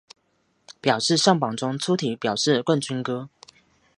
[0.81, 3.29] 表示上榜中粗体表示冠军歌